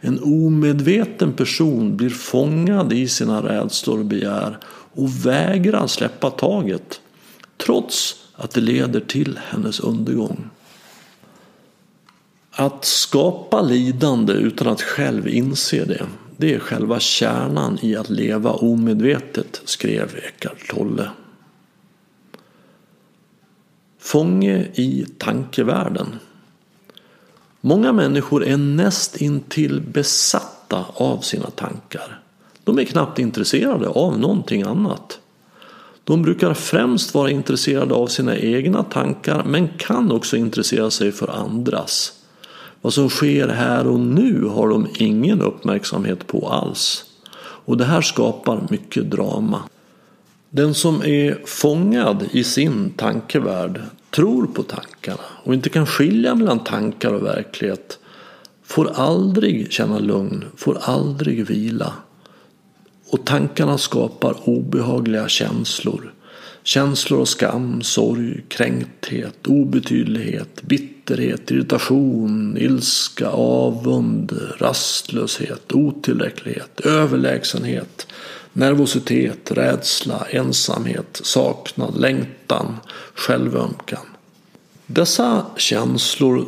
En 0.00 0.20
omedveten 0.22 1.32
person 1.32 1.96
blir 1.96 2.10
fångad 2.10 2.92
i 2.92 3.08
sina 3.08 3.42
rädslor 3.42 3.98
och 3.98 4.04
begär 4.04 4.58
och 4.92 5.26
vägrar 5.26 5.86
släppa 5.86 6.30
taget. 6.30 7.00
Trots 7.56 8.16
att 8.34 8.50
det 8.50 8.60
leder 8.60 9.00
till 9.00 9.40
hennes 9.48 9.80
undergång. 9.80 10.50
Att 12.52 12.84
skapa 12.84 13.62
lidande 13.62 14.32
utan 14.32 14.68
att 14.68 14.82
själv 14.82 15.28
inse 15.28 15.84
det, 15.84 16.06
det 16.40 16.54
är 16.54 16.58
själva 16.58 17.00
kärnan 17.00 17.78
i 17.82 17.96
att 17.96 18.10
leva 18.10 18.52
omedvetet, 18.52 19.62
skrev 19.64 20.16
Eckart 20.16 20.68
Tolle. 20.68 21.10
Fånge 23.98 24.68
i 24.74 25.06
tankevärlden. 25.18 26.06
Många 27.60 27.92
människor 27.92 28.44
är 28.44 28.56
näst 28.56 29.16
intill 29.16 29.80
besatta 29.80 30.84
av 30.94 31.20
sina 31.20 31.50
tankar. 31.50 32.20
De 32.64 32.78
är 32.78 32.84
knappt 32.84 33.18
intresserade 33.18 33.88
av 33.88 34.18
någonting 34.18 34.62
annat. 34.62 35.20
De 36.04 36.22
brukar 36.22 36.54
främst 36.54 37.14
vara 37.14 37.30
intresserade 37.30 37.94
av 37.94 38.06
sina 38.06 38.36
egna 38.36 38.82
tankar 38.82 39.44
men 39.44 39.68
kan 39.68 40.12
också 40.12 40.36
intressera 40.36 40.90
sig 40.90 41.12
för 41.12 41.28
andras. 41.28 42.19
Vad 42.80 42.94
som 42.94 43.08
sker 43.08 43.48
här 43.48 43.86
och 43.86 44.00
nu 44.00 44.44
har 44.44 44.68
de 44.68 44.88
ingen 44.98 45.42
uppmärksamhet 45.42 46.26
på 46.26 46.48
alls. 46.48 47.04
Och 47.40 47.76
det 47.76 47.84
här 47.84 48.00
skapar 48.00 48.66
mycket 48.70 49.10
drama. 49.10 49.62
Den 50.50 50.74
som 50.74 51.02
är 51.02 51.38
fångad 51.46 52.24
i 52.32 52.44
sin 52.44 52.90
tankevärld 52.90 53.80
tror 54.10 54.46
på 54.46 54.62
tankarna 54.62 55.22
och 55.44 55.54
inte 55.54 55.68
kan 55.68 55.86
skilja 55.86 56.34
mellan 56.34 56.58
tankar 56.58 57.12
och 57.12 57.24
verklighet 57.24 57.98
får 58.64 58.90
aldrig 58.94 59.72
känna 59.72 59.98
lugn, 59.98 60.44
får 60.56 60.78
aldrig 60.80 61.46
vila. 61.46 61.92
Och 63.10 63.24
tankarna 63.24 63.78
skapar 63.78 64.48
obehagliga 64.48 65.28
känslor. 65.28 66.12
Känslor 66.70 67.20
av 67.20 67.24
skam, 67.24 67.82
sorg, 67.82 68.44
kränkthet, 68.48 69.46
obetydlighet, 69.46 70.62
bitterhet, 70.62 71.50
irritation, 71.50 72.56
ilska, 72.58 73.28
avund, 73.28 74.40
rastlöshet, 74.58 75.72
otillräcklighet, 75.72 76.80
överlägsenhet, 76.80 78.06
nervositet, 78.52 79.50
rädsla, 79.50 80.26
ensamhet, 80.30 81.20
saknad, 81.22 82.00
längtan, 82.00 82.76
självömkan. 83.14 84.06
Dessa 84.86 85.46
känslor 85.56 86.46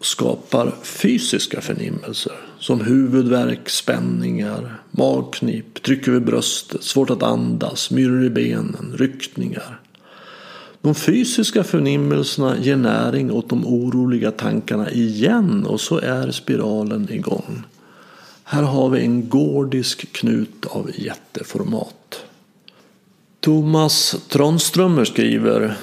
skapar 0.00 0.74
fysiska 0.82 1.60
förnimmelser 1.60 2.51
som 2.62 2.80
huvudvärk, 2.80 3.68
spänningar, 3.68 4.82
magknip, 4.90 5.82
tryck 5.82 6.08
över 6.08 6.20
bröstet, 6.20 6.82
svårt 6.82 7.10
att 7.10 7.22
andas, 7.22 7.90
myror 7.90 8.24
i 8.24 8.30
benen, 8.30 8.94
ryckningar. 8.96 9.80
De 10.80 10.94
fysiska 10.94 11.64
förnimmelserna 11.64 12.58
ger 12.58 12.76
näring 12.76 13.32
åt 13.32 13.48
de 13.48 13.66
oroliga 13.66 14.30
tankarna 14.30 14.90
igen 14.90 15.66
och 15.66 15.80
så 15.80 15.98
är 15.98 16.30
spiralen 16.30 17.12
igång. 17.12 17.62
Här 18.44 18.62
har 18.62 18.88
vi 18.88 19.00
en 19.00 19.28
gordisk 19.28 20.12
knut 20.12 20.66
av 20.66 20.90
jätteformat. 20.94 22.24
Thomas 23.40 24.16
Tronströmer 24.28 25.04
skriver 25.04 25.76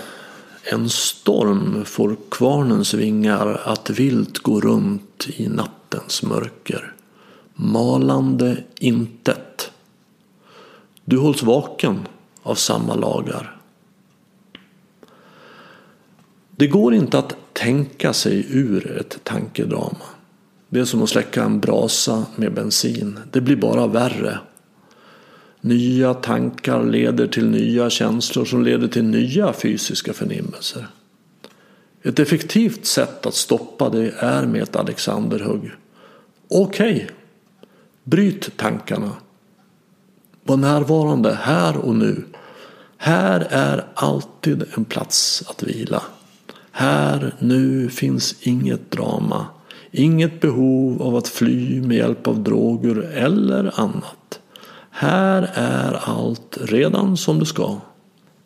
En 0.63 0.89
storm 0.89 1.85
får 1.85 2.15
kvarnens 2.31 2.93
vingar 2.93 3.61
att 3.65 3.89
vilt 3.89 4.39
gå 4.39 4.61
runt 4.61 5.27
i 5.37 5.47
nattens 5.89 6.23
mörker. 6.23 6.93
Malande 7.53 8.63
intet. 8.79 9.71
Du 11.05 11.17
hålls 11.17 11.43
vaken 11.43 12.07
av 12.43 12.55
samma 12.55 12.95
lagar. 12.95 13.57
Det 16.55 16.67
går 16.67 16.93
inte 16.93 17.19
att 17.19 17.35
tänka 17.53 18.13
sig 18.13 18.45
ur 18.49 18.97
ett 18.99 19.19
tankedrama. 19.23 20.05
Det 20.69 20.79
är 20.79 20.85
som 20.85 21.03
att 21.03 21.09
släcka 21.09 21.43
en 21.43 21.59
brasa 21.59 22.25
med 22.35 22.53
bensin. 22.53 23.19
Det 23.31 23.41
blir 23.41 23.55
bara 23.55 23.87
värre. 23.87 24.39
Nya 25.61 26.13
tankar 26.13 26.83
leder 26.83 27.27
till 27.27 27.49
nya 27.49 27.89
känslor 27.89 28.45
som 28.45 28.63
leder 28.63 28.87
till 28.87 29.03
nya 29.03 29.53
fysiska 29.53 30.13
förnimmelser. 30.13 30.87
Ett 32.03 32.19
effektivt 32.19 32.85
sätt 32.85 33.25
att 33.25 33.33
stoppa 33.33 33.89
det 33.89 34.13
är 34.19 34.45
med 34.45 34.61
ett 34.61 34.75
Alexanderhugg. 34.75 35.71
Okej, 36.47 36.95
okay. 36.95 37.07
bryt 38.03 38.57
tankarna. 38.57 39.11
Var 40.43 40.57
närvarande 40.57 41.33
här 41.33 41.77
och 41.77 41.95
nu. 41.95 42.23
Här 42.97 43.47
är 43.49 43.85
alltid 43.93 44.63
en 44.77 44.85
plats 44.85 45.43
att 45.47 45.63
vila. 45.63 46.03
Här 46.71 47.35
nu 47.39 47.89
finns 47.89 48.35
inget 48.41 48.91
drama. 48.91 49.45
Inget 49.91 50.41
behov 50.41 51.01
av 51.01 51.15
att 51.15 51.27
fly 51.27 51.81
med 51.81 51.97
hjälp 51.97 52.27
av 52.27 52.43
droger 52.43 52.95
eller 52.95 53.79
annat. 53.79 54.39
Här 54.89 55.51
är 55.53 55.93
allt 55.93 56.57
redan 56.61 57.17
som 57.17 57.39
det 57.39 57.45
ska. 57.45 57.77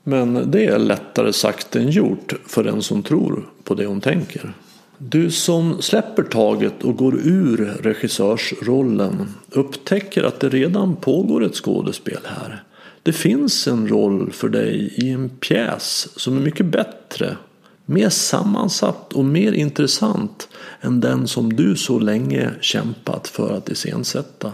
Men 0.03 0.51
det 0.51 0.65
är 0.65 0.79
lättare 0.79 1.33
sagt 1.33 1.75
än 1.75 1.89
gjort 1.89 2.33
för 2.45 2.63
den 2.63 2.81
som 2.81 3.03
tror 3.03 3.49
på 3.63 3.73
det 3.73 3.85
hon 3.85 4.01
tänker. 4.01 4.53
Du 4.97 5.31
som 5.31 5.81
släpper 5.81 6.23
taget 6.23 6.83
och 6.83 6.97
går 6.97 7.15
ur 7.23 7.57
regissörsrollen 7.81 9.29
upptäcker 9.49 10.23
att 10.23 10.39
det 10.39 10.49
redan 10.49 10.95
pågår 10.95 11.43
ett 11.43 11.55
skådespel 11.55 12.21
här. 12.25 12.63
Det 13.03 13.13
finns 13.13 13.67
en 13.67 13.87
roll 13.87 14.31
för 14.31 14.49
dig 14.49 14.93
i 14.97 15.09
en 15.09 15.29
pjäs 15.29 16.07
som 16.15 16.37
är 16.37 16.41
mycket 16.41 16.65
bättre 16.65 17.37
mer 17.85 18.09
sammansatt 18.09 19.13
och 19.13 19.25
mer 19.25 19.51
intressant 19.51 20.49
än 20.81 20.99
den 20.99 21.27
som 21.27 21.53
du 21.53 21.75
så 21.75 21.99
länge 21.99 22.51
kämpat 22.61 23.27
för 23.27 23.57
att 23.57 23.69
iscensätta. 23.69 24.51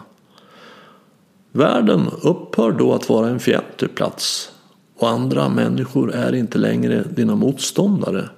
Världen 1.52 2.10
upphör 2.22 2.72
då 2.72 2.94
att 2.94 3.10
vara 3.10 3.30
en 3.30 3.40
fientlig 3.40 3.96
plats 3.96 4.52
och 5.00 5.10
andra 5.10 5.50
människor 5.50 6.14
är 6.14 6.36
inte 6.36 6.58
längre 6.58 7.04
dina 7.16 7.36
motståndare. 7.36 8.30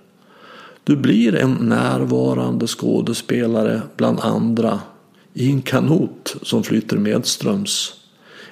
Du 0.84 0.96
blir 0.96 1.36
en 1.36 1.54
närvarande 1.54 2.68
skådespelare 2.68 3.82
bland 3.98 4.20
andra 4.20 4.80
i 5.34 5.50
en 5.50 5.62
kanot 5.62 6.36
som 6.42 6.64
flyter 6.64 6.98
medströms. 6.98 7.94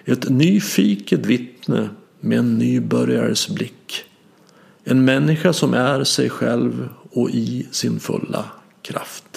Ett 0.05 0.29
nyfiket 0.29 1.25
vittne 1.25 1.89
med 2.19 2.39
en 2.39 2.57
nybörjares 2.57 3.49
blick. 3.49 4.03
En 4.83 5.05
människa 5.05 5.53
som 5.53 5.73
är 5.73 6.03
sig 6.03 6.29
själv 6.29 6.89
och 7.11 7.29
i 7.29 7.67
sin 7.71 7.99
fulla 7.99 8.45
kraft. 8.81 9.28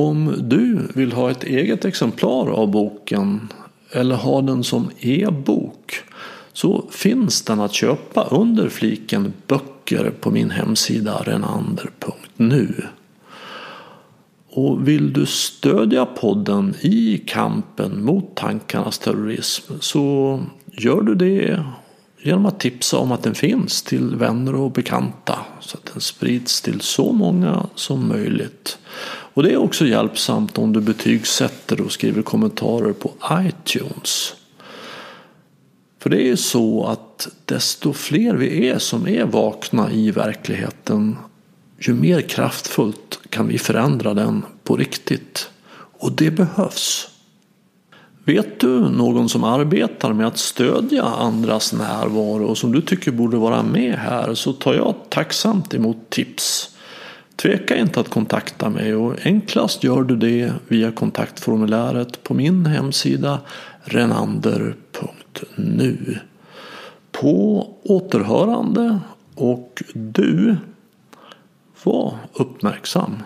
Om 0.00 0.34
du 0.38 0.78
vill 0.94 1.12
ha 1.12 1.30
ett 1.30 1.44
eget 1.44 1.84
exemplar 1.84 2.50
av 2.50 2.70
boken 2.70 3.52
eller 3.92 4.14
ha 4.14 4.42
den 4.42 4.64
som 4.64 4.90
e-bok 5.00 5.94
så 6.52 6.84
finns 6.90 7.42
den 7.42 7.60
att 7.60 7.72
köpa 7.72 8.24
under 8.24 8.68
fliken 8.68 9.32
böcker 9.46 10.12
på 10.20 10.30
min 10.30 10.50
hemsida 10.50 11.22
renander.nu. 11.24 12.74
Och 14.50 14.88
vill 14.88 15.12
du 15.12 15.26
stödja 15.26 16.06
podden 16.06 16.74
i 16.80 17.22
kampen 17.26 18.04
mot 18.04 18.34
tankarnas 18.34 18.98
terrorism 18.98 19.72
så 19.80 20.40
gör 20.72 21.02
du 21.02 21.14
det 21.14 21.64
genom 22.22 22.46
att 22.46 22.60
tipsa 22.60 22.98
om 22.98 23.12
att 23.12 23.22
den 23.22 23.34
finns 23.34 23.82
till 23.82 24.16
vänner 24.16 24.54
och 24.54 24.70
bekanta 24.70 25.38
så 25.60 25.76
att 25.76 25.92
den 25.92 26.00
sprids 26.00 26.60
till 26.60 26.80
så 26.80 27.12
många 27.12 27.66
som 27.74 28.08
möjligt. 28.08 28.78
Och 29.34 29.42
det 29.42 29.52
är 29.52 29.56
också 29.56 29.86
hjälpsamt 29.86 30.58
om 30.58 30.72
du 30.72 30.80
betygsätter 30.80 31.80
och 31.80 31.92
skriver 31.92 32.22
kommentarer 32.22 32.92
på 32.92 33.12
iTunes. 33.32 34.34
För 35.98 36.10
det 36.10 36.16
är 36.16 36.26
ju 36.26 36.36
så 36.36 36.86
att 36.86 37.28
desto 37.44 37.92
fler 37.92 38.34
vi 38.34 38.68
är 38.68 38.78
som 38.78 39.08
är 39.08 39.24
vakna 39.24 39.92
i 39.92 40.10
verkligheten 40.10 41.16
ju 41.80 41.94
mer 41.94 42.20
kraftfullt 42.20 43.20
kan 43.30 43.48
vi 43.48 43.58
förändra 43.58 44.14
den 44.14 44.44
på 44.64 44.76
riktigt. 44.76 45.50
Och 45.72 46.12
det 46.12 46.30
behövs. 46.30 47.08
Vet 48.24 48.60
du 48.60 48.80
någon 48.80 49.28
som 49.28 49.44
arbetar 49.44 50.12
med 50.12 50.26
att 50.26 50.38
stödja 50.38 51.04
andras 51.04 51.72
närvaro 51.72 52.46
och 52.46 52.58
som 52.58 52.72
du 52.72 52.80
tycker 52.80 53.12
borde 53.12 53.36
vara 53.36 53.62
med 53.62 53.94
här 53.94 54.34
så 54.34 54.52
tar 54.52 54.74
jag 54.74 54.94
tacksamt 55.08 55.74
emot 55.74 56.10
tips. 56.10 56.76
Tveka 57.42 57.76
inte 57.76 58.00
att 58.00 58.08
kontakta 58.08 58.70
mig 58.70 58.94
och 58.94 59.26
enklast 59.26 59.84
gör 59.84 60.02
du 60.02 60.16
det 60.16 60.52
via 60.68 60.92
kontaktformuläret 60.92 62.22
på 62.22 62.34
min 62.34 62.66
hemsida 62.66 63.40
renander.nu. 63.84 64.78
På 67.12 67.66
återhörande 67.82 69.00
och 69.34 69.82
du 69.92 70.56
var 71.82 72.14
uppmärksam. 72.32 73.22